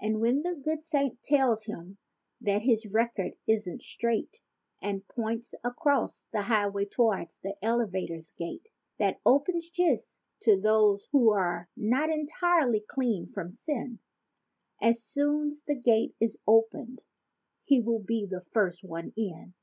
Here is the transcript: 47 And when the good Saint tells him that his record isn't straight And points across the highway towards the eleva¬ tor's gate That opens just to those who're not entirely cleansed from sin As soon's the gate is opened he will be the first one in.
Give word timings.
47 0.00 0.14
And 0.14 0.22
when 0.22 0.42
the 0.54 0.58
good 0.64 0.82
Saint 0.82 1.22
tells 1.22 1.64
him 1.66 1.98
that 2.40 2.62
his 2.62 2.86
record 2.86 3.32
isn't 3.46 3.82
straight 3.82 4.40
And 4.80 5.06
points 5.08 5.54
across 5.62 6.26
the 6.32 6.40
highway 6.44 6.86
towards 6.86 7.38
the 7.40 7.56
eleva¬ 7.62 8.06
tor's 8.08 8.30
gate 8.38 8.68
That 8.98 9.20
opens 9.26 9.68
just 9.68 10.22
to 10.40 10.58
those 10.58 11.06
who're 11.12 11.68
not 11.76 12.08
entirely 12.08 12.80
cleansed 12.80 13.34
from 13.34 13.50
sin 13.50 13.98
As 14.80 15.02
soon's 15.02 15.64
the 15.64 15.74
gate 15.74 16.14
is 16.18 16.38
opened 16.46 17.04
he 17.66 17.82
will 17.82 18.00
be 18.02 18.24
the 18.24 18.40
first 18.54 18.82
one 18.84 19.12
in. 19.18 19.52